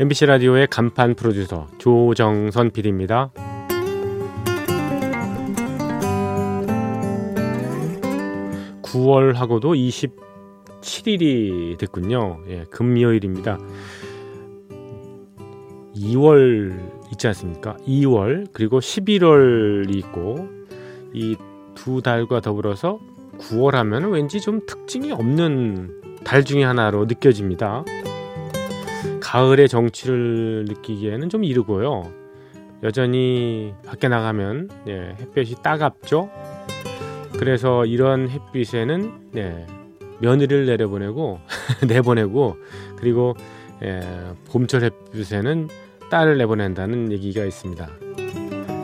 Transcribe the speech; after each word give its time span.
MBC 0.00 0.26
라디오의 0.26 0.66
간판 0.68 1.14
프로듀서 1.14 1.68
조정선 1.78 2.70
PD입니다. 2.72 3.30
9월하고도 8.82 10.10
27일이 10.82 11.78
됐군요. 11.78 12.40
예, 12.48 12.64
금요일입니다. 12.70 13.58
2월 15.94 17.12
있지 17.12 17.26
않습니까? 17.28 17.76
2월 17.86 18.48
그리고 18.52 18.80
11월이 18.80 19.94
있고 19.94 20.48
이 21.14 21.36
두 21.82 22.02
달과 22.02 22.40
더불어서 22.40 22.98
9월 23.38 23.72
하면 23.72 24.10
왠지 24.10 24.38
좀 24.40 24.60
특징이 24.66 25.12
없는 25.12 26.20
달 26.24 26.44
중의 26.44 26.64
하나로 26.64 27.06
느껴집니다. 27.06 27.84
가을의 29.20 29.68
정취를 29.68 30.64
느끼기에는 30.68 31.28
좀 31.28 31.44
이르고요. 31.44 32.12
여전히 32.82 33.74
밖에 33.86 34.08
나가면 34.08 34.70
예, 34.88 35.14
햇볕이 35.20 35.56
따갑죠. 35.62 36.30
그래서 37.38 37.84
이런 37.84 38.28
햇빛에는 38.28 39.12
예, 39.36 39.66
며느리를 40.20 40.66
내려보내고 40.66 41.38
내보내고 41.86 42.56
그리고 42.96 43.34
예, 43.82 44.00
봄철 44.50 44.84
햇빛에는 44.84 45.68
딸을 46.10 46.38
내보낸다는 46.38 47.12
얘기가 47.12 47.44
있습니다. 47.44 47.88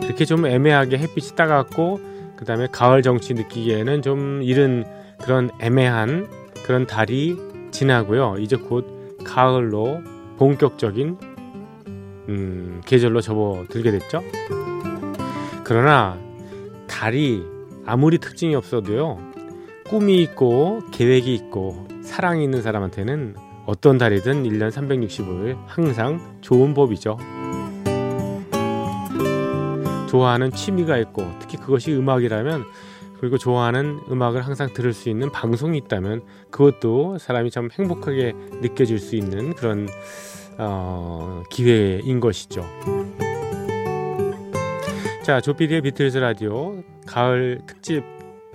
이렇게 0.03 0.25
좀 0.25 0.45
애매하게 0.45 0.97
햇빛이 0.97 1.35
따갑고 1.35 1.99
그 2.37 2.45
다음에 2.45 2.67
가을 2.71 3.01
정치 3.01 3.33
느끼기에는 3.33 4.01
좀 4.01 4.41
이른 4.43 4.85
그런 5.21 5.49
애매한 5.59 6.27
그런 6.63 6.87
달이 6.87 7.35
지나고요. 7.71 8.37
이제 8.39 8.55
곧 8.55 9.17
가을로 9.23 10.01
본격적인 10.37 11.17
음, 12.29 12.81
계절로 12.85 13.21
접어들게 13.21 13.91
됐죠. 13.91 14.23
그러나 15.63 16.17
달이 16.87 17.43
아무리 17.85 18.17
특징이 18.17 18.55
없어도요. 18.55 19.19
꿈이 19.87 20.21
있고 20.23 20.83
계획이 20.91 21.33
있고 21.33 21.87
사랑이 22.01 22.43
있는 22.43 22.61
사람한테는 22.61 23.35
어떤 23.65 23.97
달이든 23.97 24.43
1년 24.43 24.71
365일 24.71 25.57
항상 25.65 26.37
좋은 26.41 26.73
법이죠. 26.73 27.17
좋아하는 30.07 30.51
취미가 30.51 30.97
있고 30.99 31.29
특히 31.39 31.57
그것이 31.57 31.93
음악이라면 31.93 32.63
그리고 33.19 33.37
좋아하는 33.37 33.99
음악을 34.09 34.41
항상 34.41 34.73
들을 34.73 34.93
수 34.93 35.09
있는 35.09 35.31
방송이 35.31 35.77
있다면 35.77 36.23
그것도 36.51 37.17
사람이 37.17 37.51
참 37.51 37.69
행복하게 37.71 38.33
느껴질 38.61 38.99
수 38.99 39.15
있는 39.15 39.53
그런 39.53 39.87
어, 40.57 41.43
기회인 41.49 42.19
것이죠. 42.19 42.65
자, 45.23 45.41
조피디의 45.41 45.81
비틀즈 45.81 46.17
라디오 46.19 46.83
가을 47.05 47.59
특집 47.67 48.03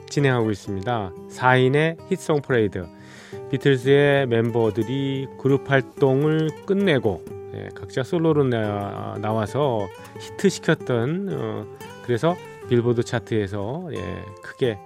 진행하고 0.09 0.51
있습니다. 0.51 1.13
4인의 1.31 1.99
히트송 2.11 2.43
프레이드. 2.43 2.87
비틀즈의 3.51 4.27
멤버들이 4.27 5.29
그룹 5.39 5.71
활동을 5.71 6.51
끝내고 6.67 7.23
예, 7.55 7.69
각자 7.75 8.03
솔로로 8.03 8.45
나, 8.45 9.33
와서 9.33 9.87
히트시켰던 10.19 11.29
어, 11.31 11.67
그래서 12.05 12.37
빌보드 12.73 13.03
차트에서 13.03 13.91
예, 13.93 14.25
크게 14.43 14.79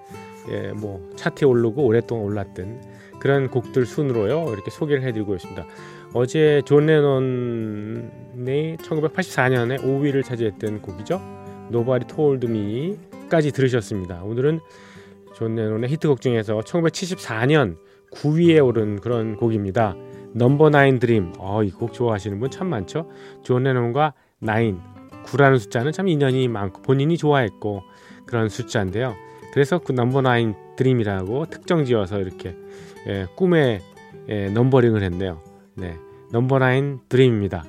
예, 0.50 0.72
뭐 0.72 1.08
차트에 1.14 1.46
오르고 1.46 1.84
오랫동안 1.84 2.24
올랐던 2.24 2.82
그런 3.20 3.48
곡들 3.48 3.86
순으로요 3.86 4.52
이렇게 4.52 4.72
소개를 4.72 5.04
해드리고 5.04 5.36
있습니다. 5.36 5.64
어제 6.12 6.62
존 6.64 6.86
레논이 6.86 8.76
1984년에 8.78 9.80
5위를 9.82 10.24
차지했던 10.24 10.82
곡이죠. 10.82 11.20
Nobody 11.68 12.06
Told 12.08 12.46
Me까지 12.48 13.52
들으셨습니다. 13.52 14.22
오늘은 14.24 14.58
존 15.36 15.54
레논의 15.54 15.88
히트곡 15.90 16.20
중에서 16.20 16.58
1974년 16.60 17.76
9위에 18.12 18.64
오른 18.64 19.00
그런 19.00 19.36
곡입니다. 19.36 19.94
Number 20.34 20.70
Nine 20.70 20.98
Dream. 20.98 21.34
어, 21.38 21.62
이 21.62 21.70
곡 21.70 21.92
좋아하시는 21.92 22.38
분 22.40 22.50
참 22.50 22.68
많죠. 22.68 23.08
존 23.42 23.62
레논과 23.62 24.12
nine. 24.40 24.80
9라는 25.26 25.58
숫자는 25.58 25.92
참 25.92 26.08
인연이 26.08 26.48
많고 26.48 26.82
본인이 26.82 27.16
좋아했고 27.16 27.82
그런 28.24 28.48
숫자인데요. 28.48 29.14
그래서 29.52 29.78
그 29.78 29.92
Number 29.92 30.22
Nine 30.22 30.54
Dream이라고 30.76 31.46
특정 31.46 31.84
지어서 31.84 32.20
이렇게 32.20 32.56
예, 33.08 33.26
꿈에 33.36 33.80
예, 34.28 34.48
numbering을 34.48 35.02
했네요. 35.02 35.40
네. 35.74 35.96
Number 36.32 36.58
Nine 36.58 37.00
Dream입니다. 37.08 37.64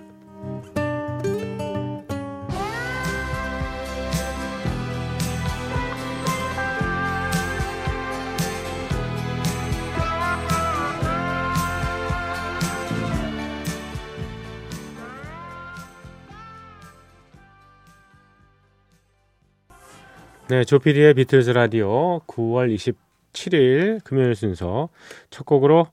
네, 20.49 20.63
조피디의 20.63 21.15
비틀즈 21.15 21.49
라디오 21.49 22.19
9월 22.19 22.73
27일 22.73 24.01
금요일 24.05 24.33
순서 24.33 24.87
첫 25.29 25.45
곡으로 25.45 25.87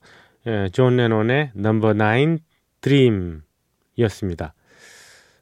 예, 0.47 0.69
존 0.71 0.95
레논의 0.95 1.51
Number 1.53 1.91
Nine 1.91 2.39
Dream이었습니다. 2.79 4.53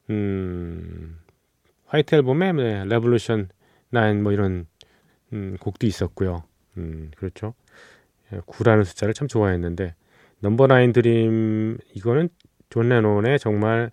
음, 0.09 1.19
White 1.85 2.15
Album에 2.15 2.53
네, 2.53 2.85
Revolution 2.85 3.49
9 3.91 4.00
뭐 4.00 4.33
이런 4.33 4.65
음, 5.31 5.57
곡도 5.59 5.85
있었고요. 5.85 6.41
음, 6.77 7.11
그렇죠. 7.15 7.53
9라는 8.31 8.79
예, 8.79 8.83
숫자를 8.83 9.13
참 9.13 9.27
좋아했는데 9.27 9.93
Number 10.39 10.65
Nine 10.65 10.91
Dream 10.91 11.77
이거는 11.93 12.29
존 12.71 12.89
레논의 12.89 13.37
정말 13.37 13.91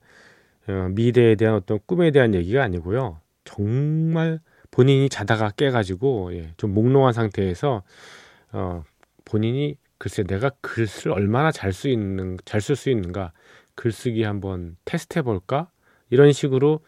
어, 0.67 0.89
미래에 0.93 1.35
대한 1.35 1.57
어떤 1.57 1.79
꿈에 1.85 2.11
대한 2.11 2.35
얘기가 2.35 2.63
아니고요. 2.63 3.21
정말 3.45 4.41
본인이 4.71 5.09
자다가 5.09 5.51
깨가지고 5.51 6.35
예, 6.35 6.53
좀 6.57 6.75
몽롱한 6.75 7.13
상태에서 7.13 7.83
어, 8.53 8.85
본인이 9.25 9.77
글쎄 9.99 10.23
내가 10.23 10.51
글을 10.61 10.89
얼마나 11.11 11.53
잘 11.53 11.73
수 11.73 11.89
있는 11.89 12.39
잘 12.45 12.61
쓸 12.61 12.77
수 12.77 12.91
있는가 12.91 13.33
글쓰기 13.75 14.23
한번 14.25 14.77
테스트해 14.85 15.23
볼까? 15.23 15.71
이런 16.11 16.33
식으로 16.33 16.81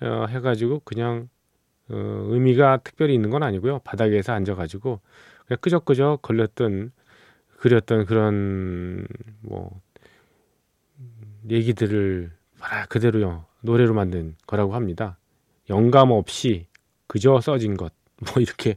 어, 0.00 0.26
해가지고 0.28 0.80
그냥 0.84 1.28
어, 1.88 1.94
의미가 2.28 2.78
특별히 2.84 3.14
있는 3.14 3.30
건 3.30 3.42
아니고요. 3.42 3.80
바닥에서 3.80 4.32
앉아가지고 4.32 5.00
그냥 5.46 5.58
끄적끄적 5.60 6.22
걸렸던 6.22 6.92
그렸던 7.58 8.04
그런 8.04 9.06
뭐 9.40 9.80
얘기들을 11.48 12.30
그대로요. 12.88 13.46
노래로 13.62 13.94
만든 13.94 14.36
거라고 14.46 14.74
합니다. 14.74 15.18
영감 15.70 16.10
없이 16.10 16.66
그저 17.06 17.40
써진 17.40 17.76
것 17.76 17.92
뭐 18.18 18.42
이렇게 18.42 18.76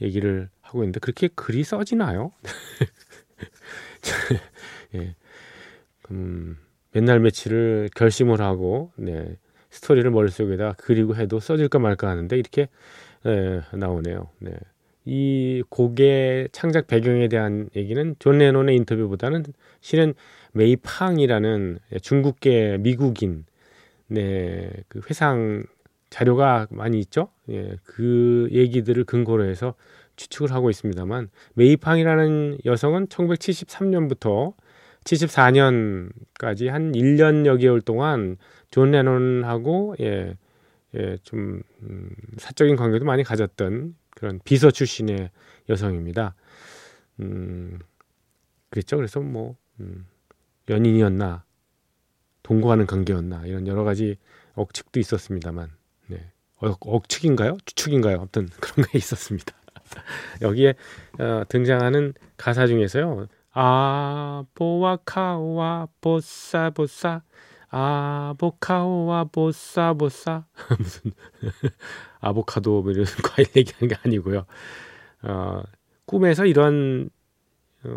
얘기를 0.00 0.48
하고 0.60 0.82
있는데 0.82 1.00
그렇게 1.00 1.28
글이 1.28 1.64
써지나요? 1.64 2.32
예. 4.96 5.14
음, 6.10 6.58
맨날 6.92 7.20
며칠을 7.20 7.90
결심을 7.94 8.40
하고 8.40 8.92
네, 8.96 9.36
스토리를 9.70 10.10
머릿속에다 10.10 10.74
그리고 10.78 11.16
해도 11.16 11.40
써질까 11.40 11.78
말까 11.78 12.08
하는데 12.08 12.36
이렇게 12.36 12.68
예, 13.26 13.62
나오네요. 13.72 14.28
네. 14.40 14.52
이 15.06 15.62
곡의 15.68 16.48
창작 16.52 16.86
배경에 16.86 17.28
대한 17.28 17.68
얘기는 17.76 18.16
존 18.18 18.38
레논의 18.38 18.76
인터뷰보다는 18.76 19.44
실은 19.80 20.14
메이팡이라는 20.52 21.78
중국계 22.00 22.78
미국인 22.80 23.44
네, 24.06 24.70
그 24.88 25.00
회상 25.10 25.64
자료가 26.14 26.68
많이 26.70 27.00
있죠. 27.00 27.30
예, 27.48 27.76
그 27.82 28.48
얘기들을 28.52 29.02
근거로 29.02 29.46
해서 29.46 29.74
추측을 30.14 30.52
하고 30.52 30.70
있습니다만 30.70 31.28
메이팡이라는 31.54 32.58
여성은 32.64 33.08
1973년부터 33.08 34.54
74년까지 35.02 36.68
한 36.68 36.92
1년 36.92 37.46
여개월 37.46 37.80
동안 37.80 38.36
존 38.70 38.92
레논하고 38.92 39.96
예, 39.98 40.36
예, 40.94 41.18
좀 41.24 41.62
음, 41.82 42.10
사적인 42.36 42.76
관계도 42.76 43.04
많이 43.04 43.24
가졌던 43.24 43.96
그런 44.10 44.38
비서 44.44 44.70
출신의 44.70 45.30
여성입니다. 45.68 46.36
음, 47.22 47.80
그랬죠. 48.70 48.96
그래서 48.98 49.18
뭐 49.18 49.56
음, 49.80 50.06
연인이었나 50.68 51.42
동거하는 52.44 52.86
관계였나 52.86 53.46
이런 53.46 53.66
여러 53.66 53.82
가지 53.82 54.16
억측도 54.54 55.00
있었습니다만 55.00 55.70
네. 55.70 55.83
억, 56.64 56.78
억측인가요? 56.82 57.58
추측인가요? 57.64 58.16
아무튼 58.16 58.48
그런 58.60 58.86
게 58.88 58.98
있었습니다. 58.98 59.54
여기에 60.42 60.74
어, 61.18 61.42
등장하는 61.48 62.14
가사 62.36 62.66
중에서요. 62.66 63.28
아보와 63.52 64.98
카와 65.04 65.88
보사 66.00 66.70
보사 66.70 67.22
아보카오와 67.68 69.24
보사 69.24 69.94
보사 69.94 70.44
무슨 70.78 71.12
아보카도 72.20 72.82
뭐 72.82 72.92
이런 72.92 73.04
과일 73.22 73.46
얘기하는 73.56 73.88
게 73.88 73.96
아니고요. 74.04 74.46
어, 75.22 75.62
꿈에서 76.06 76.46
이런 76.46 77.10
어, 77.84 77.96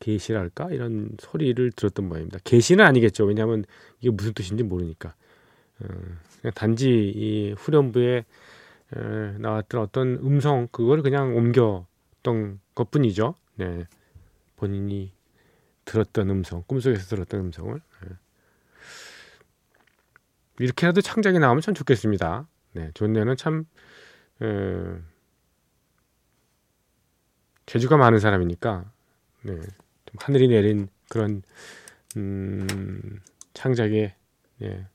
계시랄까 0.00 0.70
이런 0.70 1.10
소리를 1.18 1.72
들었던 1.72 2.08
모양입니다. 2.08 2.38
계시는 2.44 2.84
아니겠죠. 2.84 3.24
왜냐하면 3.24 3.64
이게 4.00 4.10
무슨 4.10 4.34
뜻인지 4.34 4.62
모르니까. 4.62 5.14
어, 5.80 6.50
단지 6.54 7.12
이 7.14 7.54
후렴부에 7.56 8.24
에, 8.96 9.38
나왔던 9.38 9.80
어떤 9.80 10.14
음성 10.18 10.68
그걸 10.70 11.02
그냥 11.02 11.36
옮겼던 11.36 12.60
것뿐이죠. 12.74 13.34
네. 13.56 13.86
본인이 14.56 15.12
들었던 15.84 16.30
음성, 16.30 16.62
꿈속에서 16.66 17.04
들었던 17.06 17.40
음성을 17.40 17.74
네. 17.74 18.08
이렇게라도 20.58 21.00
창작이 21.00 21.38
나오면 21.38 21.60
참 21.60 21.74
좋겠습니다. 21.74 22.46
네, 22.72 22.90
존내는 22.94 23.36
참 23.36 23.66
에, 24.42 24.46
재주가 27.66 27.96
많은 27.96 28.18
사람이니까 28.18 28.90
네, 29.42 29.56
좀 29.56 30.16
하늘이 30.18 30.48
내린 30.48 30.88
그런 31.08 31.42
음, 32.16 33.20
창작의 33.52 34.14
예, 34.62 34.86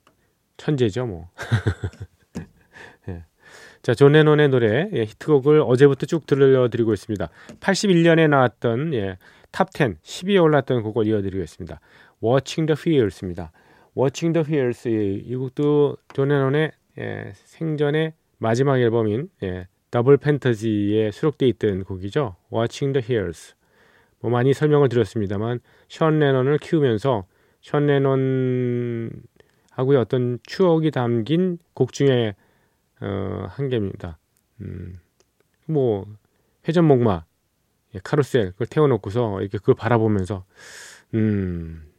천재죠, 0.60 1.08
뭐. 1.08 1.30
예. 3.08 3.24
자, 3.82 3.94
존 3.96 4.12
레논의 4.12 4.50
노래 4.50 4.90
예, 4.94 5.04
히트곡을 5.06 5.62
어제부터 5.62 6.06
쭉 6.06 6.28
들려드리고 6.28 6.94
있습니다. 6.94 7.30
81년에 7.60 8.30
나왔던 8.30 8.94
예, 8.94 9.18
top 9.52 9.82
10 9.82 10.02
10위에 10.02 10.44
올랐던 10.44 10.84
곡을 10.84 11.08
이어드리겠습니다. 11.08 11.80
Watching 12.22 12.68
the 12.68 12.78
Wheels입니다. 12.78 13.52
Watching 13.98 14.34
the 14.34 14.46
Wheels 14.48 14.88
이, 14.88 15.36
곡도 15.36 15.98
존 16.14 16.28
레논의 16.28 16.72
예, 17.00 17.32
생전의 17.34 18.14
마지막 18.38 18.80
앨범인 18.80 19.30
예, 19.44 19.68
Double 19.92 20.18
Fantasy에 20.18 21.12
수록돼 21.12 21.48
있던 21.48 21.86
곡이죠. 21.86 22.36
Watching 22.54 22.94
the 23.00 23.06
Wheels. 23.10 23.56
뭐 24.20 24.30
많이 24.30 24.54
설명을 24.54 24.90
드렸습니다만 24.90 25.62
션 25.88 26.20
레논을 26.20 26.58
키우면서 26.58 27.26
션 27.62 27.88
레논 27.88 29.10
하고의 29.80 29.98
어떤 29.98 30.40
추억이 30.44 30.92
담긴 30.92 31.58
곡 31.74 31.94
중에 31.94 32.36
어, 33.02 33.46
한 33.48 33.70
개입니다. 33.70 34.20
음, 34.60 35.00
뭐 35.66 36.06
회전목마, 36.68 37.24
예, 37.96 38.00
카루셀 38.04 38.52
그걸 38.52 38.68
태워놓고서 38.68 39.40
이렇게 39.40 39.58
그걸 39.58 39.76
바라보면서 39.76 40.44
음, 41.14 41.90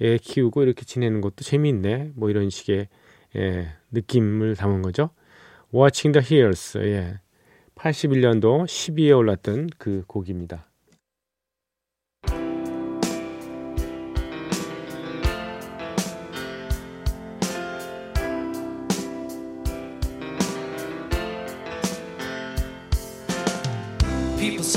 애 0.00 0.18
키우고 0.18 0.64
이렇게 0.64 0.84
지내는 0.84 1.20
것도 1.20 1.44
재미있네. 1.44 2.10
뭐 2.16 2.28
이런 2.28 2.50
식의 2.50 2.88
예, 3.36 3.68
느낌을 3.92 4.56
담은 4.56 4.82
거죠. 4.82 5.10
Watching 5.72 6.18
the 6.18 6.26
Hills, 6.28 6.76
예, 6.78 7.20
81년도 7.76 8.64
12위에 8.64 9.16
올랐던 9.16 9.70
그 9.78 10.02
곡입니다. 10.08 10.71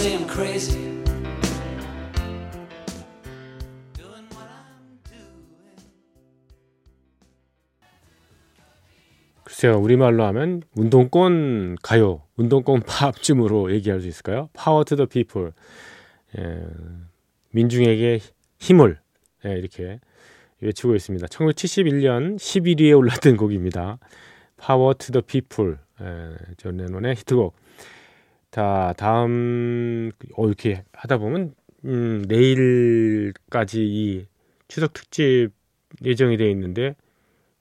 Say 0.06 0.14
I'm 0.14 0.28
crazy. 0.28 0.78
Doing 3.98 4.28
what 4.36 4.48
I'm 4.48 5.02
doing. 5.10 5.82
글쎄요, 9.44 9.80
우리말로 9.80 10.24
하면 10.26 10.62
운동권 10.76 11.78
가요, 11.82 12.22
운동권 12.36 12.82
팝쯤으로 12.86 13.72
얘기할 13.74 14.02
수 14.02 14.08
있을까요? 14.08 14.50
Power 14.54 14.86
to 14.86 14.96
the 14.96 15.08
people. 15.08 15.54
예, 16.38 16.62
민중에게 17.52 18.20
힘을 18.60 19.00
예, 19.46 19.54
이렇게 19.54 20.00
외치고 20.62 20.96
있습니다. 20.96 21.26
1971년 21.28 22.36
11위에 22.36 22.96
올랐던 22.96 23.38
곡입니다. 23.38 23.98
Power 24.64 24.94
to 25.00 25.12
the 25.12 25.24
people. 25.24 25.78
예, 26.02 26.36
존 26.58 26.78
레논의 26.78 27.16
히트곡. 27.16 27.56
자, 28.56 28.94
다음 28.96 30.14
어 30.38 30.48
이렇게 30.48 30.86
하다 30.94 31.18
보면 31.18 31.54
음, 31.84 32.24
내일까지 32.26 33.82
이 33.86 34.28
추석 34.70 34.94
특집 34.94 35.50
예정이 36.06 36.38
되어 36.38 36.48
있는데 36.52 36.96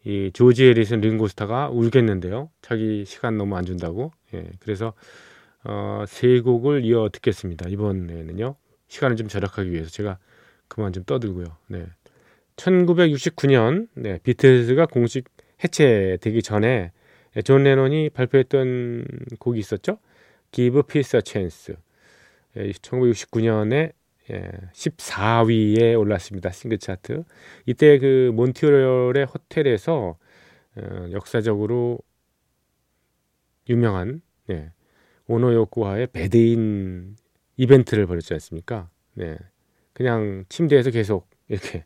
이 0.05 0.31
조지 0.33 0.67
에리슨 0.67 1.01
링고스타가 1.01 1.71
울겠는데요. 1.71 2.49
자기 2.63 3.05
시간 3.07 3.37
너무 3.37 3.57
안 3.57 3.65
준다고. 3.65 4.13
예, 4.35 4.49
그래서 4.61 4.93
어, 5.65 6.05
세 6.07 6.39
곡을 6.39 6.85
이어 6.85 7.09
듣겠습니다. 7.13 7.69
이번에는요. 7.71 8.55
시간을 8.87 9.17
좀 9.17 9.27
절약하기 9.27 9.73
위해서 9.73 9.91
제가 9.91 10.19
그만 10.69 10.93
좀 10.93 11.03
떠들고요. 11.03 11.47
네. 11.71 11.87
1969년 12.55 13.89
네, 13.95 14.21
비틀즈가 14.23 14.87
공식 14.87 15.25
해체되기 15.65 16.41
전에 16.43 16.93
존 17.45 17.65
레논이 17.65 18.11
발표했던 18.11 19.07
곡이 19.41 19.59
있었죠. 19.59 19.99
Give 20.55 20.83
Peace 20.85 21.19
a 21.19 21.23
Chance. 21.27 21.75
1969년에 22.55 23.93
예, 24.31 24.51
14위에 24.73 25.81
예, 25.81 25.95
올랐습니다. 25.95 26.51
싱글 26.51 26.79
차트. 26.79 27.25
이때 27.67 27.99
그 27.99 28.31
몬트리올의 28.35 29.27
호텔에서 29.27 30.17
어, 30.77 31.09
역사적으로 31.11 31.99
유명한 33.69 34.23
네, 34.47 34.71
오노요코와의 35.27 36.09
Bed-in 36.13 37.17
이벤트를 37.57 38.07
벌였지 38.07 38.33
않습니까? 38.35 38.89
네, 39.15 39.37
그냥 39.93 40.45
침대에서 40.49 40.91
계속 40.91 41.29
이렇게 41.49 41.85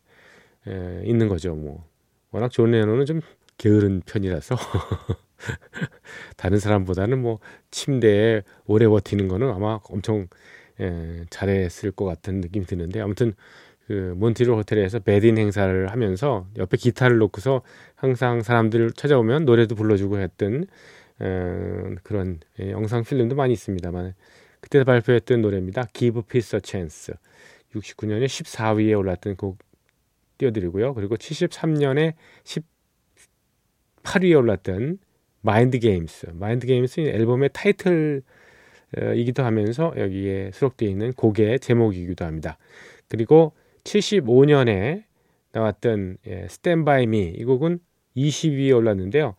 에, 0.67 0.71
예, 0.71 1.03
있는 1.07 1.29
거죠. 1.29 1.55
뭐 1.55 1.89
워낙 2.31 2.51
존 2.51 2.73
레논은 2.73 3.07
좀 3.07 3.23
게으른 3.57 4.03
편이라서 4.05 4.57
다른 6.37 6.59
사람보다는 6.59 7.21
뭐 7.21 7.39
침대에 7.71 8.43
오래 8.67 8.87
버티는 8.87 9.29
거는 9.29 9.51
아마 9.51 9.81
엄청 9.85 10.29
예, 10.81 11.25
잘했을 11.31 11.91
것 11.93 12.05
같은 12.05 12.41
느낌이 12.41 12.67
드는데 12.67 13.01
아무튼 13.01 13.35
그 13.87 14.15
몬트리올 14.17 14.57
호텔에서 14.57 14.99
Bed-in 14.99 15.39
행사를 15.39 15.91
하면서 15.91 16.47
옆에 16.57 16.77
기타를 16.77 17.19
놓고서 17.19 17.63
항상 17.95 18.43
사람들 18.43 18.93
찾아오면 18.93 19.45
노래도 19.45 19.75
불러주고 19.75 20.19
했던 20.19 20.67
어, 21.21 21.95
그런 22.03 22.39
예, 22.61 22.71
영상 22.71 23.03
필름도 23.03 23.35
많이 23.35 23.53
있습니다만 23.55 24.15
그때 24.61 24.85
발표했던 24.85 25.41
노래입니다. 25.41 25.87
Give 25.93 26.23
Peace 26.23 26.57
a 26.57 26.61
Chance. 26.65 27.15
69년에 27.75 28.27
14위에 28.27 28.99
올랐던 28.99 29.37
곡 29.37 29.59
띄워드리고요. 30.39 30.95
그리고 30.95 31.17
73년에 31.17 32.15
18위에 34.05 34.37
올랐던 34.37 34.99
마인드 35.49 35.79
게임스. 35.79 36.33
마인드 36.35 36.67
게임스 36.67 37.01
앨범의 37.01 37.49
타이틀이기도 37.55 39.43
하면서 39.43 39.95
여기에 39.97 40.51
수록되어 40.53 40.87
있는 40.91 41.15
곡의 41.15 41.61
제목이기도 41.61 42.27
합니다. 42.27 42.59
그리고 43.09 43.55
75년에 43.85 45.05
나왔던 45.53 46.19
예, 46.27 46.43
Stand 46.45 46.85
By 46.85 47.05
Me 47.05 47.33
이 47.35 47.45
곡은 47.45 47.79
20위에 48.15 48.77
올랐는데요. 48.77 49.37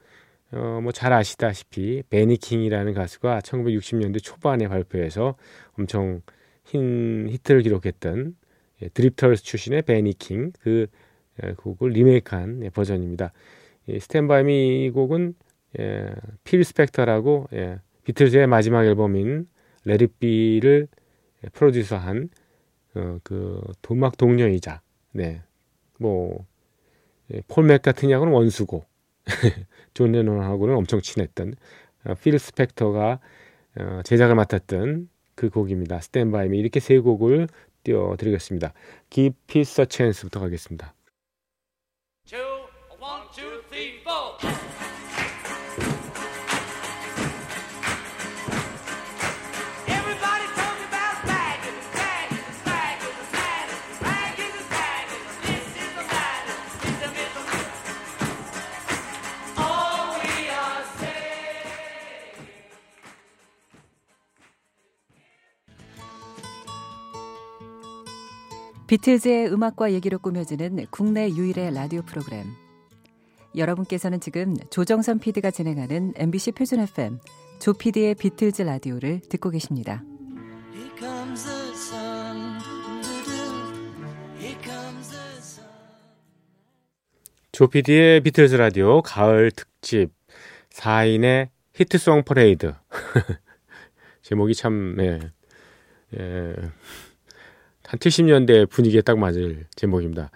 어, 0.51 0.79
뭐 0.81 0.91
잘 0.91 1.13
아시다시피 1.13 2.01
베니킹이라는 2.09 2.95
가수가 2.95 3.41
1960년대 3.41 4.23
초반에 4.23 4.67
발표해서 4.67 5.35
엄청난 5.77 7.27
히트를 7.29 7.61
기록했던 7.61 8.35
예, 8.81 8.89
드리프터스 8.89 9.43
출신의 9.43 9.83
벤 9.83 10.09
이 10.10 10.18
킹 10.18 10.53
그 10.59 10.87
예, 11.43 11.51
곡을 11.53 11.91
리메이크한 11.91 12.63
예, 12.63 12.69
버전입니다. 12.71 13.31
이 13.85 13.99
Stand 13.99 14.47
by 14.47 14.66
Me 14.66 14.85
이 14.85 14.89
곡은 14.89 15.35
예, 15.77 16.09
필 16.43 16.63
스펙터라고 16.63 17.47
예, 17.53 17.79
비틀즈의 18.03 18.47
마지막 18.47 18.85
앨범인 18.85 19.47
Let 19.85 20.13
It 20.13 20.32
Be를 20.32 20.87
프로듀서한 21.53 22.29
어, 22.95 23.19
그 23.23 23.61
도막 23.81 24.17
동료이자 24.17 24.81
네. 25.11 25.41
뭐 25.99 26.45
예, 27.33 27.41
폴 27.47 27.65
맥카트니하고는 27.65 28.33
원수고 28.33 28.85
존 29.93 30.13
레논하고는 30.13 30.75
엄청 30.75 31.01
친했던 31.01 31.53
어, 32.05 32.13
필 32.15 32.37
스펙터가 32.37 33.19
어, 33.79 34.01
제작을 34.03 34.35
맡았던 34.35 35.09
그 35.35 35.49
곡입니다. 35.49 36.01
스탠바이 36.01 36.49
미 36.49 36.59
이렇게 36.59 36.79
세 36.79 36.99
곡을 36.99 37.47
띄워드리겠습니다. 37.83 38.73
A 39.17 39.31
Chance부터 39.63 40.39
가겠습니다. 40.39 40.93
비틀즈의 68.89 69.53
음악과 69.53 69.91
얘기로 69.93 70.17
꾸며지는 70.17 70.87
국내 70.89 71.29
유일의 71.29 71.75
라디오 71.75 72.01
프로그램. 72.01 72.47
여러분께서는 73.55 74.19
지금 74.19 74.55
조정선 74.71 75.19
PD가 75.19 75.51
진행하는 75.51 76.13
MBC 76.15 76.53
표준 76.53 76.79
FM 76.79 77.19
조 77.59 77.73
PD의 77.73 78.15
비틀즈 78.15 78.63
라디오를 78.63 79.19
듣고 79.29 79.51
계십니다. 79.51 80.03
조 87.51 87.67
PD의 87.67 88.21
비틀즈 88.21 88.55
라디오 88.55 89.03
가을 89.03 89.51
특집 89.51 90.09
4인의 90.71 91.49
히트송 91.75 92.23
퍼레이드. 92.23 92.73
제목이 94.23 94.55
참, 94.55 94.95
네. 94.97 95.19
예. 96.17 96.55
한 97.89 97.97
70년대 97.97 98.69
분위기에 98.69 99.01
딱 99.01 99.17
맞을 99.17 99.65
제목입니다. 99.75 100.29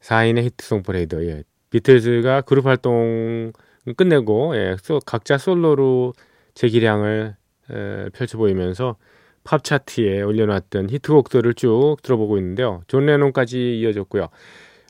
4인의 0.00 0.44
히트송 0.44 0.82
퍼레이드. 0.82 1.28
예. 1.28 1.44
비틀즈가 1.68 2.40
그룹 2.42 2.66
활동 2.66 3.52
끝내고 3.94 4.56
예, 4.56 4.76
각자 5.04 5.36
솔로로 5.36 6.14
제 6.54 6.68
기량을 6.68 7.36
에, 7.70 8.08
펼쳐 8.14 8.38
보이면서 8.38 8.96
팝 9.42 9.62
차트에 9.62 10.22
올려놨던 10.22 10.88
히트곡들을 10.88 11.52
쭉 11.52 11.96
들어보고 12.02 12.38
있는데요. 12.38 12.82
존 12.86 13.04
레논까지 13.04 13.80
이어졌고요. 13.80 14.30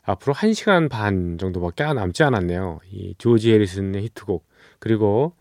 앞으로 0.05 0.33
1시간 0.33 0.89
반 0.89 1.37
정도밖에 1.37 1.83
남지 1.83 2.23
않았네요. 2.23 2.79
이 2.93 3.15
조지 3.17 3.51
해리슨의 3.51 4.03
히트곡 4.03 4.47
그리고 4.79 5.33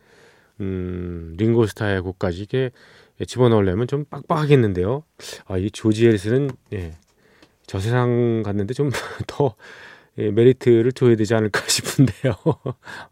음, 0.61 1.35
링고스타의 1.39 2.01
곡까지 2.01 2.43
이게 2.43 2.73
예, 3.21 3.25
집어넣으려면 3.25 3.87
좀 3.87 4.05
빡빡하겠는데요. 4.05 5.05
아, 5.47 5.59
이 5.59 5.71
조지 5.71 6.07
헬스는 6.07 6.51
예, 6.73 6.93
저 7.67 7.81
세상 7.81 8.43
갔는데 8.45 8.75
좀더 8.75 9.55
예, 10.19 10.31
메리트를 10.31 10.93
줘야 10.93 11.17
되지 11.17 11.35
않을까 11.35 11.61
싶은데요. 11.69 12.35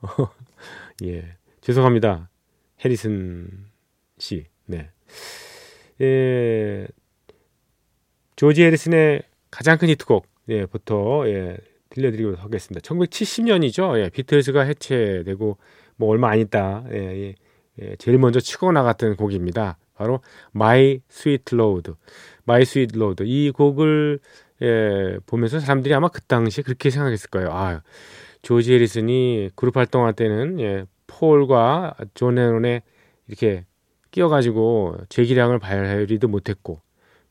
예, 1.05 1.37
죄송합니다. 1.61 2.29
해리슨 2.85 3.49
씨. 4.19 4.47
네. 4.67 4.91
예, 6.01 6.87
조지 8.37 8.63
해리슨의 8.63 9.23
가장 9.51 9.79
큰 9.79 9.89
히트곡, 9.89 10.27
예, 10.49 10.67
부터, 10.67 11.29
예, 11.29 11.57
들려드리도록 11.91 12.43
하겠습니다. 12.43 12.81
1970년이죠. 12.81 13.99
예, 13.99 14.09
비틀즈가 14.09 14.63
해체되고, 14.63 15.59
뭐 15.97 16.09
얼마 16.09 16.31
안 16.31 16.39
있다. 16.39 16.85
예, 16.93 16.97
예, 16.97 17.35
예, 17.81 17.97
제일 17.97 18.19
먼저 18.19 18.41
치고 18.41 18.73
나갔던 18.73 19.17
곡입니다. 19.17 19.79
바로 19.95 20.21
My 20.55 21.01
Sweet 21.11 21.55
Lord, 21.55 21.93
My 22.49 22.63
Sweet 22.63 22.97
Lord 22.99 23.25
이 23.27 23.51
곡을 23.51 24.21
예, 24.63 25.19
보면서 25.27 25.59
사람들이 25.61 25.93
아마 25.95 26.09
그 26.09 26.21
당시에 26.23 26.63
그렇게 26.63 26.91
생각했을 26.91 27.31
거예요. 27.31 27.51
아, 27.51 27.83
조지 28.43 28.73
해리슨이 28.75 29.51
그룹 29.57 29.77
활동할 29.77 30.13
때는 30.15 30.61
예, 30.61 30.85
폴과 31.07 31.97
존 32.15 32.37
레논에 32.37 32.83
이렇게 33.29 33.67
끼어가지고 34.11 34.97
제 35.09 35.17
기량을 35.17 35.59
발휘도 35.59 36.29
못했고 36.29 36.81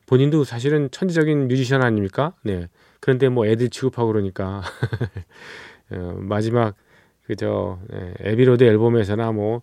본인도 0.08 0.44
사실은 0.44 0.89
천재적인 0.91 1.48
뮤지션 1.48 1.84
아닙니까? 1.84 2.34
네. 2.44 2.68
그런데 3.00 3.30
뭐 3.30 3.46
애들 3.46 3.70
취급하고 3.70 4.12
그러니까 4.12 4.62
어, 5.91 6.15
마지막 6.20 6.75
그저 7.24 7.80
예, 7.94 8.13
Abbey 8.20 8.44
Road 8.44 8.63
앨범에서나 8.63 9.32
뭐 9.32 9.62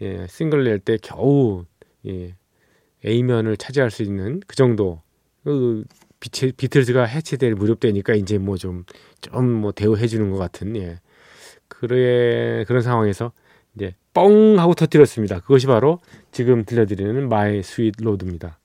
예, 0.00 0.26
싱글 0.28 0.64
낼 0.64 0.78
때 0.80 0.96
겨우 1.02 1.64
예, 2.06 2.34
A면을 3.04 3.56
차지할 3.56 3.90
수 3.90 4.02
있는 4.02 4.40
그 4.46 4.56
정도 4.56 5.02
그 5.44 5.84
비치, 6.20 6.52
비틀즈가 6.52 7.04
해체될 7.04 7.54
무렵되니까 7.54 8.14
이제 8.14 8.38
뭐 8.38 8.56
좀 8.56 8.84
좀 9.20 9.44
뭐 9.60 9.72
대우해 9.72 10.06
주는 10.06 10.30
것 10.30 10.38
같은 10.38 10.76
예 10.76 11.00
그래 11.68 12.64
그런 12.66 12.82
상황에서 12.82 13.32
이제 13.74 13.94
뻥 14.14 14.58
하고 14.58 14.74
터뜨렸습니다. 14.74 15.40
그것이 15.40 15.66
바로 15.66 15.98
지금 16.32 16.64
들려드리는 16.64 17.28
My 17.28 17.62
Sweet 17.62 17.94
Lord입니다. 18.00 18.58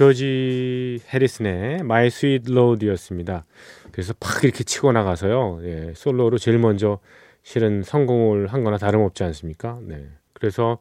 조지 0.00 0.98
해리슨의 1.12 1.82
My 1.82 2.08
Sweet 2.08 2.50
Lord였습니다. 2.50 3.44
그래서 3.92 4.14
팍 4.18 4.42
이렇게 4.44 4.64
치고 4.64 4.92
나가서요. 4.92 5.60
예, 5.64 5.92
솔로로 5.94 6.38
제일 6.38 6.58
먼저 6.58 7.00
실은 7.42 7.82
성공을 7.82 8.46
한 8.46 8.64
거나 8.64 8.78
다름없지 8.78 9.24
않습니까? 9.24 9.78
네. 9.82 10.08
그래서 10.32 10.78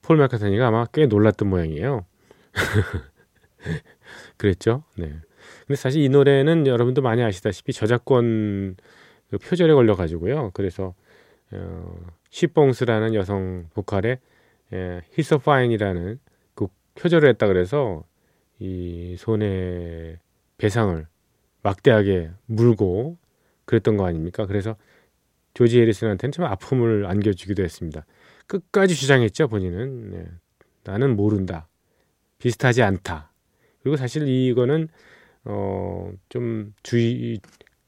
폴 0.00 0.16
매카트니가 0.16 0.68
아마 0.68 0.86
꽤 0.86 1.04
놀랐던 1.04 1.50
모양이에요. 1.50 2.06
그랬죠? 4.38 4.84
네. 4.96 5.16
근데 5.66 5.76
사실 5.76 6.00
이 6.02 6.08
노래는 6.08 6.66
여러분도 6.66 7.02
많이 7.02 7.22
아시다시피 7.22 7.74
저작권 7.74 8.76
그 9.28 9.36
표절에 9.36 9.74
걸려 9.74 9.94
가지고요. 9.94 10.50
그래서 10.54 10.94
어, 11.50 11.94
시폰스라는 12.30 13.12
여성 13.12 13.68
보컬의 13.74 14.18
예, 14.72 15.02
Fine이라는 15.18 16.18
그 16.54 16.68
표절을 16.94 17.28
했다 17.28 17.46
그래서 17.46 18.04
이 18.62 19.16
손해 19.18 20.18
배상을 20.56 21.06
막대하게 21.62 22.30
물고 22.46 23.18
그랬던 23.64 23.96
거 23.96 24.06
아닙니까? 24.06 24.46
그래서 24.46 24.76
조지 25.54 25.80
해리슨한테는 25.80 26.32
참 26.32 26.44
아픔을 26.44 27.06
안겨주기도 27.06 27.64
했습니다. 27.64 28.06
끝까지 28.46 28.94
주장했죠 28.94 29.48
본인은 29.48 30.10
네. 30.10 30.26
나는 30.84 31.16
모른다 31.16 31.68
비슷하지 32.38 32.82
않다 32.82 33.32
그리고 33.82 33.96
사실 33.96 34.28
이거는 34.28 34.88
어좀 35.44 36.74
주의 36.82 37.40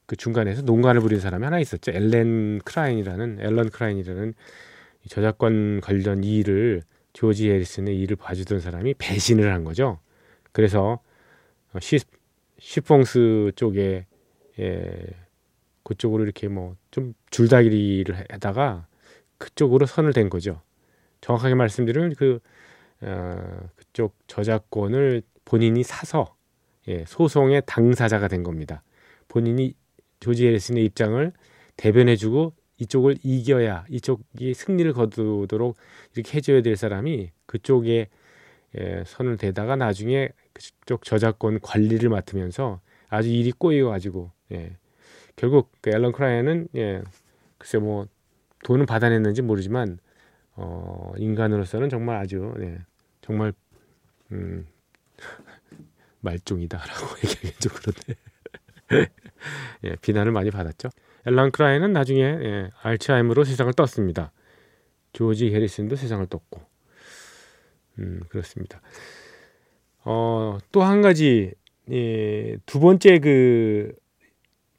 그 0.07 0.17
중간에서 0.17 0.63
농간을 0.63 1.01
부린 1.01 1.21
사람이 1.21 1.45
하나 1.45 1.59
있었죠 1.59 1.93
엘렌 1.93 2.61
크라인이라는 2.65 3.41
앨런 3.41 3.71
크라인이라는 3.71 4.35
저작권 5.09 5.81
관련 5.81 6.25
일을 6.25 6.83
조지 7.13 7.51
해리슨의 7.51 7.99
일을 8.01 8.17
봐주던 8.17 8.61
사람이 8.61 8.95
배신을 8.95 9.53
한 9.53 9.65
거죠. 9.65 10.01
그래서 10.55 11.01
시, 11.83 11.99
시펑스 12.59 13.53
쪽에 13.57 14.07
예, 14.59 15.07
그쪽으로 15.83 16.25
이렇게 16.25 16.49
뭐 16.49 16.77
좀 16.95 17.13
줄다리기를 17.31 18.27
하다가 18.31 18.87
그쪽으로 19.39 19.85
선을 19.85 20.13
댄 20.13 20.31
거죠. 20.31 20.63
정확하게 21.23 21.57
말씀드리면 21.57 22.15
그 22.15 22.39
어, 23.01 23.69
그쪽 23.75 24.15
저작권을 24.29 25.23
본인이 25.45 25.83
사서 25.83 26.37
예, 26.87 27.05
소송의 27.05 27.63
당사자가 27.67 28.29
된 28.29 28.45
겁니다. 28.45 28.85
본인이 29.27 29.75
조지 30.21 30.47
해리슨의 30.47 30.85
입장을 30.85 31.33
대변해주고 31.77 32.53
이쪽을 32.79 33.17
이겨야 33.25 33.87
이쪽이 33.91 34.55
승리를 34.55 34.93
거두도록 34.93 35.77
이렇게 36.15 36.37
해줘야 36.37 36.63
될 36.63 36.77
사람이 36.77 37.33
그쪽에 37.47 38.09
예, 38.79 39.05
선을 39.07 39.37
대다가 39.37 39.77
나중에 39.77 40.31
그쪽 40.53 41.05
저작권 41.05 41.61
관리를 41.61 42.09
맡으면서 42.09 42.81
아주 43.09 43.29
일이 43.29 43.53
꼬여 43.53 43.89
가지고 43.89 44.31
예. 44.53 44.77
결국 45.37 45.73
그 45.81 45.91
앨런 45.91 46.13
크라이는 46.13 46.69
예, 46.77 47.03
글쎄 47.59 47.79
뭐 47.79 48.07
돈은 48.65 48.87
받아냈는지 48.87 49.43
모르지만 49.43 49.99
어, 50.57 51.13
인간으로서는 51.19 51.89
정말 51.89 52.17
아주 52.17 52.55
네, 52.59 52.79
정말 53.21 53.53
음, 54.33 54.67
말종이다라고 56.21 57.07
얘기하기 57.25 57.53
좀 57.59 57.73
그런데 57.75 58.15
예, 59.85 59.97
비난을 59.97 60.33
많이 60.33 60.51
받았죠. 60.51 60.91
앨런 61.27 61.51
크라인은 61.51 61.93
나중에 61.93 62.21
예, 62.21 62.71
알츠하이머로 62.83 63.45
세상을 63.45 63.73
떴습니다. 63.75 64.33
조지 65.13 65.55
해리슨도 65.55 65.97
세상을 65.97 66.27
떴고, 66.27 66.61
음, 67.99 68.21
그렇습니다. 68.29 68.81
어, 70.05 70.59
또 70.73 70.83
한 70.83 71.03
가지 71.03 71.53
예, 71.91 72.57
두 72.67 72.81
번째 72.81 73.19
그 73.19 73.93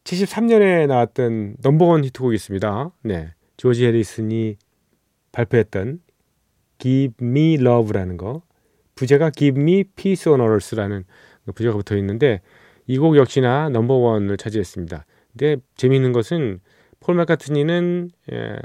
73년에 0.04 0.88
나왔던 0.88 1.58
넘버원 1.62 2.04
히트곡이 2.04 2.36
있습니다. 2.36 2.92
네, 3.04 3.34
조지 3.58 3.86
해리슨이 3.86 4.58
발표했던 5.32 6.02
Give 6.78 7.14
Me 7.22 7.56
Love라는 7.56 8.18
거. 8.18 8.44
부제가 8.96 9.30
Give 9.32 9.62
Me 9.62 9.84
Peace 9.84 10.32
on 10.32 10.42
Earth라는 10.42 11.04
부제가 11.54 11.76
붙어 11.76 11.96
있는데 11.98 12.42
이 12.88 12.98
곡 13.00 13.18
역시나 13.18 13.70
넘버원을 13.70 14.38
차지했습니다. 14.38 15.06
근데 15.32 15.58
재미있는 15.76 16.12
것은 16.14 16.60
폴 17.00 17.16
마카트니는 17.16 18.12
예, 18.32 18.56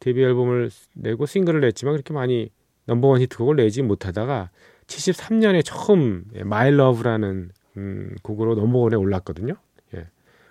데뷔 0.00 0.22
앨범을 0.22 0.70
내고 0.94 1.26
싱글을 1.26 1.60
냈지만 1.60 1.94
그렇게 1.94 2.12
많이 2.14 2.50
넘버원 2.86 3.20
히트곡을 3.20 3.56
내지 3.56 3.82
못하다가 3.82 4.50
73년에 4.86 5.62
처음 5.64 6.24
예, 6.34 6.40
My 6.40 6.68
Love라는 6.72 7.50
음, 7.76 8.14
곡으로 8.22 8.54
넘버원에 8.54 8.96
올랐거든요. 8.96 9.54
예. 9.94 10.06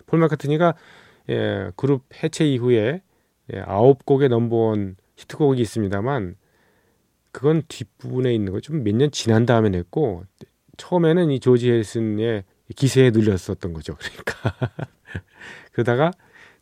폴 0.06 0.20
마카트니가 0.20 0.76
예, 1.30 1.72
그룹 1.76 2.04
해체 2.24 2.46
이후에 2.46 3.02
예, 3.54 3.60
아홉 3.66 4.06
곡의 4.06 4.30
넘버원 4.30 4.96
히트곡이 5.18 5.62
있습니다만 5.62 6.36
그건 7.32 7.64
뒷부분에 7.68 8.34
있는 8.34 8.52
거 8.54 8.60
좀 8.62 8.84
몇 8.84 8.96
년 8.96 9.10
지난 9.12 9.46
다음에 9.46 9.70
냈고 9.70 10.24
처음에는 10.78 11.32
이 11.32 11.40
조지 11.40 11.72
헬슨의 11.72 12.44
기세에 12.76 13.12
눌렸었던 13.12 13.74
거죠. 13.74 13.96
그러니까 14.26 14.70
그러다가 15.72 16.12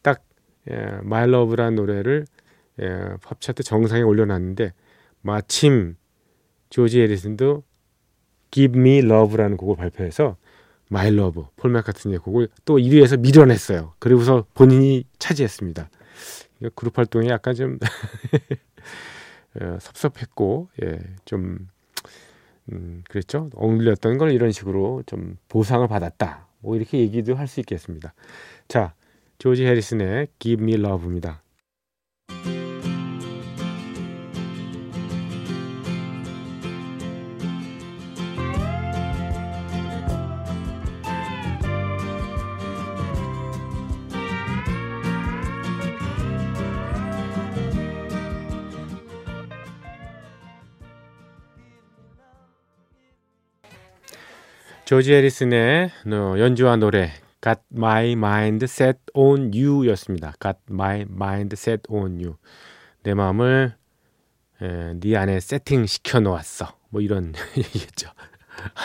딱 0.01 0.23
예, 0.69 0.73
My 0.75 1.27
Love라는 1.29 1.75
노래를 1.75 2.25
예, 2.81 2.99
팝 3.23 3.39
차트 3.41 3.63
정상에 3.63 4.01
올려놨는데 4.01 4.73
마침 5.21 5.95
조지 6.69 7.01
해리슨도 7.01 7.63
Give 8.51 8.79
Me 8.79 8.99
Love라는 8.99 9.57
곡을 9.57 9.75
발표해서 9.75 10.37
My 10.91 11.07
Love 11.07 11.43
폴 11.55 11.71
맥카트니의 11.71 12.19
곡을 12.19 12.49
또 12.65 12.77
1위에서 12.77 13.19
밀어냈어요. 13.19 13.93
그리고서 13.99 14.45
본인이 14.53 15.05
차지했습니다. 15.19 15.89
그룹 16.75 16.97
활동이 16.97 17.29
약간 17.29 17.55
좀 17.55 17.79
어, 19.59 19.77
섭섭했고 19.79 20.69
예, 20.83 20.99
좀 21.25 21.67
음, 22.71 23.03
그랬죠. 23.09 23.49
억눌렸던 23.55 24.17
걸 24.17 24.31
이런 24.31 24.51
식으로 24.51 25.03
좀 25.05 25.37
보상을 25.49 25.85
받았다. 25.87 26.47
뭐 26.59 26.75
이렇게 26.75 26.99
얘기도 26.99 27.35
할 27.35 27.47
수 27.47 27.59
있겠습니다. 27.59 28.13
자, 28.67 28.93
조지 29.39 29.65
해리슨의 29.65 30.27
Give 30.39 30.63
Me 30.63 30.75
Love입니다. 30.75 31.41
조지 54.91 55.13
해리슨의 55.13 55.89
연주와 56.37 56.75
노래 56.75 57.11
Got 57.41 57.61
My 57.73 58.11
Mind 58.11 58.65
Set 58.65 58.99
On 59.13 59.49
You였습니다. 59.55 60.33
Got 60.43 60.57
My 60.69 61.05
Mind 61.09 61.53
Set 61.53 61.83
On 61.87 62.15
You. 62.15 62.35
내 63.01 63.13
마음을 63.13 63.73
에, 64.61 64.93
네 64.99 65.15
안에 65.15 65.39
세팅 65.39 65.85
시켜 65.85 66.19
놓았어. 66.19 66.77
뭐 66.89 66.99
이런 66.99 67.31
얘기겠죠. 67.57 68.09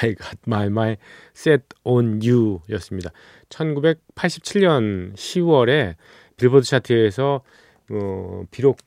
I 0.01 0.15
got 0.15 0.39
my 0.47 0.67
mind 0.67 1.03
set 1.35 1.65
on 1.83 2.21
you 2.25 2.61
였습니다. 2.71 3.11
1987년 3.49 5.13
10월에 5.15 5.97
빌보드 6.37 6.65
차트에서 6.69 7.43
어, 7.91 8.43
비록 8.53 8.79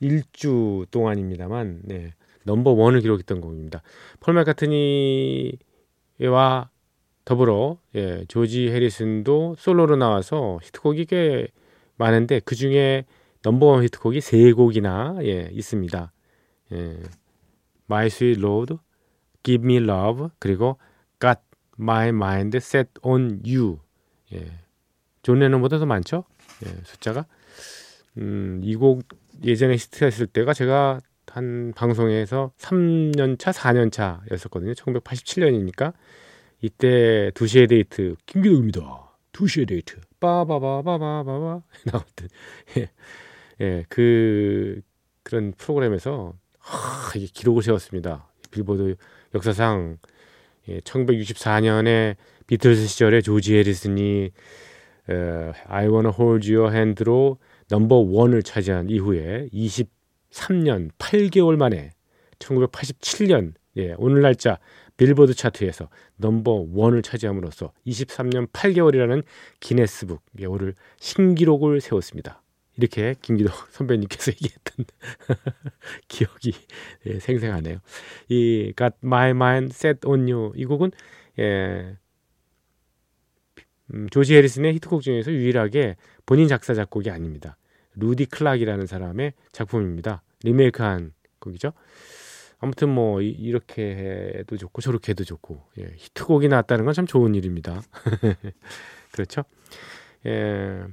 일주 0.00 0.84
동안입니다만 0.90 1.80
네, 1.84 2.12
넘버 2.44 2.72
원을 2.72 3.00
기록했던 3.00 3.40
곡입니다. 3.40 3.82
폴 4.20 4.34
매카트니와 4.34 6.70
더불어 7.24 7.78
예, 7.94 8.24
조지 8.28 8.68
해리슨도 8.70 9.56
솔로로 9.58 9.96
나와서 9.96 10.58
히트곡이 10.62 11.06
꽤 11.06 11.48
많은데 11.96 12.40
그 12.40 12.54
중에 12.54 13.04
넘버원 13.42 13.82
히트곡이 13.84 14.20
세 14.20 14.52
곡이나 14.52 15.16
예, 15.22 15.48
있습니다. 15.52 16.12
예, 16.72 17.02
My 17.90 18.06
Sweet 18.06 18.40
Lord, 18.40 18.76
Give 19.42 19.64
Me 19.64 19.76
Love 19.76 20.28
그리고 20.38 20.78
Got 21.20 21.40
My 21.78 22.08
Mind 22.08 22.56
Set 22.56 22.90
on 23.02 23.42
You. 23.46 23.78
예, 24.32 24.46
존 25.22 25.38
레논보다 25.40 25.78
더 25.78 25.86
많죠? 25.86 26.24
예, 26.64 26.70
숫자가. 26.84 27.26
음, 28.18 28.60
이 28.64 28.76
곡 28.76 29.02
예전에 29.44 29.74
히트했을 29.74 30.26
때가 30.28 30.54
제가 30.54 31.00
한 31.36 31.74
방송에서 31.76 32.50
3년 32.56 33.38
차, 33.38 33.50
4년 33.50 33.92
차였었거든요. 33.92 34.72
1987년이니까 34.72 35.92
이때 36.62 37.30
2시의 37.34 37.68
데이트 37.68 38.16
김기덕입니다. 38.24 39.10
2시의 39.32 39.68
데이트 39.68 40.00
빠바바바바바바 40.18 41.60
나왔던 41.92 42.28
예. 42.78 42.90
예, 43.60 43.84
그 43.90 44.80
그런 45.22 45.52
프로그램에서 45.52 46.32
하, 46.58 47.12
이게 47.14 47.26
기록을 47.26 47.62
세웠습니다. 47.62 48.26
빌보드 48.50 48.96
역사상 49.34 49.98
예, 50.70 50.80
1964년에 50.80 52.16
비틀스 52.46 52.86
시절에 52.86 53.20
조지 53.20 53.56
해리슨이 53.56 54.30
에, 55.10 55.52
I 55.66 55.86
Wanna 55.88 56.14
Hold 56.18 56.50
Your 56.50 56.74
Hand로 56.74 57.36
넘버 57.68 57.94
원을 57.94 58.42
차지한 58.42 58.88
이후에 58.88 59.50
20 59.52 59.95
3년 60.30 60.90
8개월 60.98 61.56
만에 61.56 61.92
1987년 62.38 63.54
예, 63.76 63.94
오늘 63.98 64.22
날짜 64.22 64.58
빌보드 64.96 65.34
차트에서 65.34 65.88
넘버 66.16 66.68
원을 66.72 67.02
차지함으로써 67.02 67.72
23년 67.86 68.50
8개월이라는 68.50 69.22
기네스북 69.60 70.22
예, 70.40 70.46
오늘 70.46 70.74
신기록을 70.98 71.80
세웠습니다. 71.80 72.42
이렇게 72.76 73.14
김기덕 73.22 73.52
선배님께서 73.72 74.32
얘기했던 74.32 74.86
기억이 76.08 76.52
예, 77.06 77.18
생생하네요. 77.20 77.78
이 78.28 78.72
Got 78.76 78.96
My 79.02 79.30
Mind 79.30 79.74
Set 79.74 80.00
On 80.06 80.28
You 80.30 80.52
이 80.56 80.64
곡은 80.64 80.90
예, 81.38 81.96
음, 83.94 84.08
조지 84.10 84.34
해리슨의 84.34 84.74
히트곡 84.74 85.02
중에서 85.02 85.30
유일하게 85.30 85.96
본인 86.24 86.48
작사 86.48 86.74
작곡이 86.74 87.10
아닙니다. 87.10 87.56
루디 87.96 88.26
클락이라는 88.26 88.86
사람의 88.86 89.32
작품입니다. 89.52 90.22
리메이크한 90.44 91.12
곡이죠. 91.40 91.72
아무튼 92.58 92.88
뭐 92.88 93.20
이렇게 93.20 94.34
해도 94.38 94.56
좋고 94.56 94.80
저렇게 94.80 95.10
해도 95.10 95.24
좋고 95.24 95.62
예, 95.78 95.92
히트곡이 95.96 96.48
나왔다는 96.48 96.84
건 96.84 96.94
참 96.94 97.06
좋은 97.06 97.34
일입니다. 97.34 97.82
그렇죠? 99.12 99.42
예. 100.24 100.84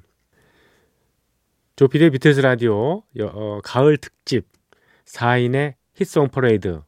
조피디의 1.76 2.12
비틀스 2.12 2.42
라디오 2.42 3.04
어, 3.22 3.60
가을 3.63 3.98
특집 3.98 4.46
4인의 5.06 5.76
히트송 5.96 6.30
퍼레이드 6.30 6.82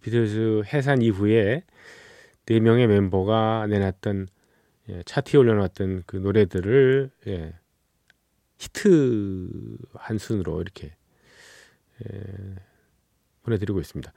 비틀스 0.00 0.62
해산 0.72 1.02
이후에 1.02 1.64
4명의 2.46 2.86
멤버가 2.86 3.66
내놨던 3.68 4.28
예, 4.90 5.02
차트에 5.04 5.38
올려놨던 5.38 6.04
그 6.06 6.16
노래들을 6.16 7.10
예, 7.26 7.54
히트 8.58 9.76
한 9.94 10.18
순으로 10.18 10.60
이렇게 10.60 10.94
예, 12.04 12.56
보내드리고 13.42 13.80
있습니다. 13.80 14.12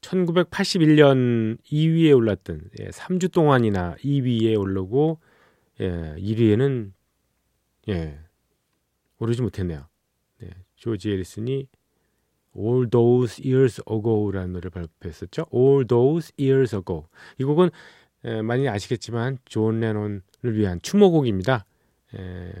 1981년 0.00 1.58
2위에 1.64 2.16
올랐던 2.16 2.70
예, 2.80 2.88
3주 2.88 3.32
동안이나 3.32 3.96
2위에 3.96 4.58
오르고 4.58 5.20
예, 5.80 6.14
1위에는 6.16 6.92
예, 7.88 8.18
오르지 9.18 9.42
못했네요. 9.42 9.86
네, 10.40 10.50
조지 10.76 11.10
해리슨이 11.10 11.68
All 12.56 12.90
Those 12.90 13.42
Years 13.44 13.82
Ago라는 13.90 14.52
노래를 14.52 14.70
발표했었죠. 14.70 15.46
All 15.54 15.86
Those 15.86 16.32
Years 16.38 16.74
Ago. 16.74 17.08
이 17.38 17.44
곡은 17.44 17.70
에, 18.24 18.42
많이 18.42 18.68
아시겠지만 18.68 19.38
존 19.44 19.80
레논을 19.80 20.22
위한 20.42 20.80
추모곡입니다. 20.82 21.64
에, 22.14 22.52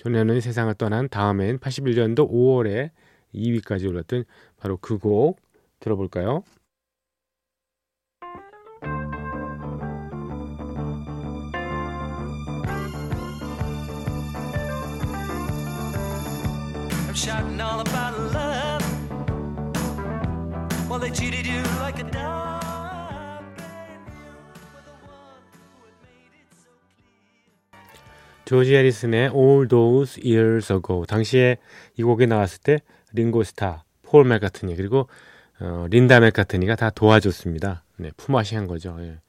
존 0.00 0.12
레논이 0.12 0.40
세상을 0.40 0.72
떠난 0.76 1.10
다음엔 1.10 1.58
81년도 1.58 2.30
5월에 2.30 2.90
2위까지 3.34 3.86
올랐던 3.86 4.24
바로 4.56 4.78
그 4.78 4.96
곡 4.98 5.38
들어볼까요? 5.78 6.42
조지 28.50 28.74
해리슨의 28.74 29.30
All 29.32 29.68
Those 29.68 30.20
Years 30.24 30.72
Ago 30.72 31.06
당시에 31.06 31.58
이 31.96 32.02
곡이 32.02 32.26
나왔을 32.26 32.60
때 32.60 32.80
링고스타, 33.12 33.84
폴 34.02 34.24
맥카트니 34.24 34.74
그리고 34.74 35.08
어, 35.60 35.86
린다 35.88 36.18
맥카트니가 36.18 36.74
다 36.74 36.90
도와줬습니다. 36.90 37.84
네, 37.98 38.10
품앗이 38.16 38.56
한 38.56 38.66
거죠. 38.66 38.96
예. 39.02 39.20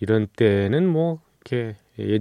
이런 0.00 0.26
때는 0.26 0.86
뭐 0.86 1.22
이렇게 1.40 1.78
예, 2.00 2.18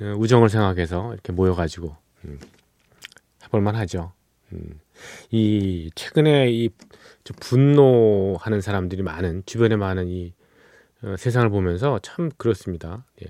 우정을 0.00 0.48
생각해서 0.48 1.12
이렇게 1.12 1.30
모여가지고 1.34 1.94
음, 2.24 2.38
해볼만 3.44 3.76
하죠. 3.76 4.14
음, 4.54 4.80
이 5.30 5.90
최근에 5.94 6.52
이 6.52 6.70
분노하는 7.38 8.62
사람들이 8.62 9.02
많은 9.02 9.42
주변에 9.44 9.76
많은 9.76 10.08
이 10.08 10.32
어, 11.02 11.16
세상을 11.18 11.50
보면서 11.50 11.98
참 11.98 12.30
그렇습니다. 12.38 13.04
예. 13.22 13.26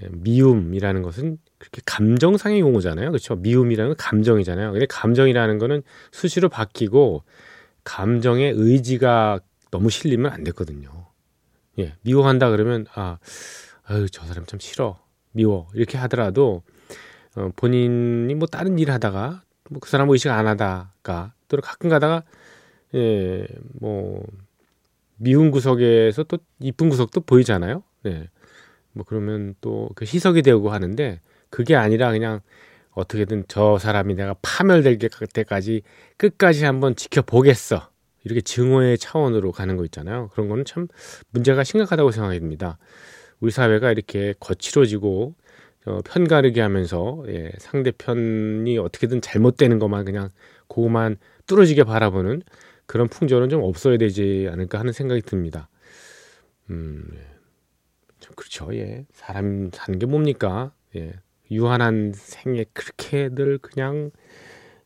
예, 0.00 0.08
미움이라는 0.10 1.02
것은 1.02 1.38
그렇게 1.58 1.82
감정상의 1.84 2.60
용어잖아요. 2.60 3.10
그렇죠? 3.10 3.36
미움이라는 3.36 3.90
건 3.90 3.96
감정이잖아요. 3.96 4.72
근데 4.72 4.86
감정이라는 4.86 5.58
거는 5.58 5.82
수시로 6.10 6.48
바뀌고 6.48 7.24
감정의 7.84 8.52
의지가 8.56 9.40
너무 9.70 9.90
실리면 9.90 10.32
안 10.32 10.44
됐거든요. 10.44 11.06
예, 11.78 11.94
미워한다 12.02 12.50
그러면 12.50 12.86
아, 12.94 13.18
아유 13.84 14.08
저 14.10 14.24
사람 14.26 14.46
참 14.46 14.60
싫어, 14.60 14.98
미워 15.32 15.68
이렇게 15.74 15.98
하더라도 15.98 16.62
어, 17.36 17.50
본인이 17.56 18.34
뭐 18.34 18.46
다른 18.46 18.78
일 18.78 18.90
하다가 18.90 19.42
뭐 19.70 19.80
그 19.80 19.88
사람 19.88 20.10
의식 20.10 20.30
안 20.30 20.46
하다가 20.46 21.34
또는 21.48 21.62
가끔 21.62 21.88
가다가 21.88 22.22
예, 22.94 23.46
뭐 23.80 24.22
미운 25.16 25.50
구석에서 25.50 26.24
또 26.24 26.38
이쁜 26.60 26.88
구석도 26.88 27.22
보이잖아요. 27.22 27.82
예. 28.06 28.28
뭐 28.92 29.04
그러면 29.06 29.54
또 29.60 29.90
그 29.94 30.04
희석이 30.04 30.42
되고 30.42 30.70
하는데 30.70 31.20
그게 31.50 31.76
아니라 31.76 32.10
그냥 32.10 32.40
어떻게든 32.92 33.44
저 33.48 33.78
사람이 33.78 34.14
내가 34.14 34.34
파멸될 34.42 34.98
때까지 35.32 35.82
끝까지 36.16 36.64
한번 36.64 36.94
지켜보겠어. 36.94 37.88
이렇게 38.24 38.40
증오의 38.40 38.98
차원으로 38.98 39.52
가는 39.52 39.76
거 39.76 39.84
있잖아요. 39.86 40.28
그런 40.32 40.48
거는 40.48 40.64
참 40.64 40.88
문제가 41.30 41.64
심각하다고 41.64 42.10
생각이 42.12 42.38
듭니다. 42.38 42.78
우리 43.40 43.50
사회가 43.50 43.90
이렇게 43.90 44.34
거칠어지고 44.38 45.34
어, 45.86 46.00
편가르기 46.04 46.60
하면서 46.60 47.24
예, 47.28 47.50
상대편이 47.58 48.78
어떻게든 48.78 49.20
잘못되는 49.20 49.78
것만 49.80 50.04
그냥 50.04 50.28
그것만 50.68 51.16
뚫어지게 51.46 51.84
바라보는 51.84 52.42
그런 52.86 53.08
풍조는 53.08 53.48
좀 53.48 53.62
없어야 53.62 53.96
되지 53.96 54.48
않을까 54.52 54.78
하는 54.78 54.92
생각이 54.92 55.22
듭니다. 55.22 55.68
음, 56.70 57.04
예. 57.14 57.18
좀 57.18 57.31
그렇죠. 58.36 58.74
예. 58.74 59.04
사람 59.12 59.70
사는 59.72 59.98
게 59.98 60.06
뭡니까? 60.06 60.72
예. 60.96 61.12
유한한 61.50 62.12
생에 62.14 62.64
그렇게들 62.72 63.58
그냥 63.58 64.10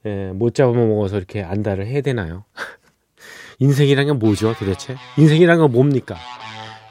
예, 0.04 0.32
못 0.32 0.54
잡아먹어서 0.54 1.16
이렇게 1.18 1.42
안달을 1.42 1.86
해야 1.86 2.00
되나요? 2.00 2.44
인생이란 3.58 4.06
게 4.06 4.12
뭐죠 4.12 4.54
도대체? 4.54 4.96
인생이란 5.18 5.58
건 5.58 5.72
뭡니까? 5.72 6.16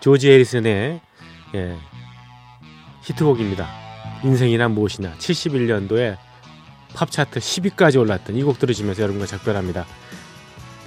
조지 0.02 0.30
해리슨의 0.30 1.02
예, 1.56 1.76
히트곡입니다. 3.04 3.68
인생이란 4.24 4.72
무엇이냐 4.72 5.16
71년도에 5.18 6.18
팝차트 6.96 7.40
10위까지 7.40 8.00
올랐던 8.00 8.36
이 8.38 8.44
곡 8.44 8.60
들으시면서 8.60 9.02
여러분과 9.04 9.26
작별합니다. 9.28 9.86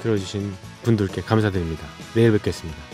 들어주신 0.03 0.53
분들께 0.83 1.23
감사드립니다. 1.23 1.87
내일 2.15 2.33
뵙겠습니다. 2.33 2.88